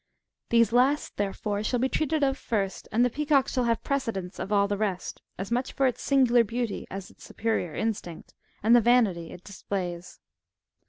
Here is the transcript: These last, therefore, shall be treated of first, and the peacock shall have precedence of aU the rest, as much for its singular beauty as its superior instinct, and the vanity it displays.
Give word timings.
These 0.49 0.71
last, 0.73 1.17
therefore, 1.17 1.61
shall 1.63 1.77
be 1.79 1.87
treated 1.87 2.23
of 2.23 2.35
first, 2.35 2.87
and 2.91 3.05
the 3.05 3.09
peacock 3.11 3.47
shall 3.47 3.65
have 3.65 3.83
precedence 3.83 4.39
of 4.39 4.51
aU 4.51 4.65
the 4.65 4.75
rest, 4.75 5.21
as 5.37 5.51
much 5.51 5.73
for 5.73 5.85
its 5.85 6.01
singular 6.01 6.43
beauty 6.43 6.87
as 6.89 7.11
its 7.11 7.23
superior 7.23 7.75
instinct, 7.75 8.33
and 8.63 8.75
the 8.75 8.81
vanity 8.81 9.29
it 9.29 9.43
displays. 9.43 10.19